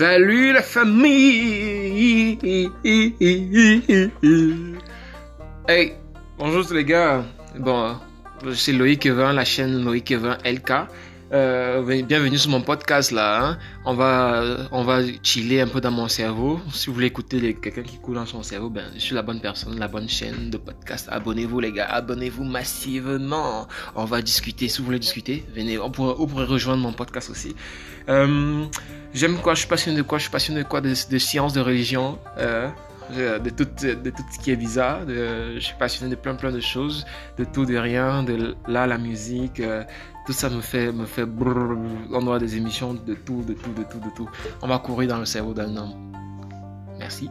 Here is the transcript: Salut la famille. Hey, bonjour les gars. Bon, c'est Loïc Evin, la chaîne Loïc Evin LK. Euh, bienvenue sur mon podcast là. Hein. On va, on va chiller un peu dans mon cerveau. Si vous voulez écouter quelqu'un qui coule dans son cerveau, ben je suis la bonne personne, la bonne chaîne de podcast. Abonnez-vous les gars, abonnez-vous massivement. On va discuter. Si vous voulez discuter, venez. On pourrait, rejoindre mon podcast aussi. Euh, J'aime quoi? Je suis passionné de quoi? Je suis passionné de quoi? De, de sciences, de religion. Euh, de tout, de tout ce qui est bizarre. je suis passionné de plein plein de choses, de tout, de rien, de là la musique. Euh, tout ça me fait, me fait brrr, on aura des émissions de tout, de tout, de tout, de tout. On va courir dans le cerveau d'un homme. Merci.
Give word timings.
Salut 0.00 0.54
la 0.54 0.62
famille. 0.62 2.38
Hey, 5.68 5.92
bonjour 6.38 6.64
les 6.72 6.86
gars. 6.86 7.22
Bon, 7.58 7.96
c'est 8.54 8.72
Loïc 8.72 9.04
Evin, 9.04 9.34
la 9.34 9.44
chaîne 9.44 9.84
Loïc 9.84 10.10
Evin 10.10 10.38
LK. 10.42 10.72
Euh, 11.32 12.02
bienvenue 12.02 12.38
sur 12.38 12.50
mon 12.50 12.60
podcast 12.60 13.12
là. 13.12 13.44
Hein. 13.44 13.58
On 13.84 13.94
va, 13.94 14.66
on 14.72 14.82
va 14.82 15.00
chiller 15.22 15.60
un 15.60 15.68
peu 15.68 15.80
dans 15.80 15.92
mon 15.92 16.08
cerveau. 16.08 16.60
Si 16.72 16.88
vous 16.88 16.94
voulez 16.94 17.06
écouter 17.06 17.54
quelqu'un 17.54 17.84
qui 17.84 17.98
coule 17.98 18.16
dans 18.16 18.26
son 18.26 18.42
cerveau, 18.42 18.68
ben 18.68 18.86
je 18.94 18.98
suis 18.98 19.14
la 19.14 19.22
bonne 19.22 19.40
personne, 19.40 19.78
la 19.78 19.86
bonne 19.86 20.08
chaîne 20.08 20.50
de 20.50 20.56
podcast. 20.56 21.08
Abonnez-vous 21.08 21.60
les 21.60 21.70
gars, 21.70 21.86
abonnez-vous 21.86 22.42
massivement. 22.42 23.68
On 23.94 24.06
va 24.06 24.22
discuter. 24.22 24.66
Si 24.66 24.78
vous 24.78 24.86
voulez 24.86 24.98
discuter, 24.98 25.44
venez. 25.54 25.78
On 25.78 25.90
pourrait, 25.92 26.44
rejoindre 26.44 26.82
mon 26.82 26.92
podcast 26.92 27.30
aussi. 27.30 27.54
Euh, 28.08 28.64
J'aime 29.14 29.38
quoi? 29.38 29.54
Je 29.54 29.60
suis 29.60 29.68
passionné 29.68 29.96
de 29.98 30.02
quoi? 30.02 30.18
Je 30.18 30.22
suis 30.22 30.32
passionné 30.32 30.64
de 30.64 30.68
quoi? 30.68 30.80
De, 30.80 30.88
de 30.88 31.18
sciences, 31.18 31.52
de 31.52 31.60
religion. 31.60 32.18
Euh, 32.38 32.68
de 33.10 33.50
tout, 33.50 33.64
de 33.64 34.10
tout 34.10 34.22
ce 34.30 34.38
qui 34.38 34.50
est 34.50 34.56
bizarre. 34.56 35.00
je 35.06 35.58
suis 35.58 35.76
passionné 35.78 36.10
de 36.10 36.20
plein 36.20 36.34
plein 36.34 36.52
de 36.52 36.60
choses, 36.60 37.04
de 37.36 37.44
tout, 37.44 37.66
de 37.66 37.76
rien, 37.76 38.22
de 38.22 38.56
là 38.66 38.86
la 38.86 38.98
musique. 38.98 39.60
Euh, 39.60 39.84
tout 40.26 40.32
ça 40.32 40.50
me 40.50 40.60
fait, 40.60 40.92
me 40.92 41.06
fait 41.06 41.24
brrr, 41.24 41.76
on 42.12 42.26
aura 42.26 42.38
des 42.38 42.56
émissions 42.56 42.94
de 42.94 43.14
tout, 43.14 43.42
de 43.42 43.54
tout, 43.54 43.72
de 43.72 43.82
tout, 43.84 43.98
de 43.98 44.10
tout. 44.14 44.28
On 44.62 44.68
va 44.68 44.78
courir 44.78 45.08
dans 45.08 45.18
le 45.18 45.24
cerveau 45.24 45.54
d'un 45.54 45.76
homme. 45.76 46.12
Merci. 46.98 47.30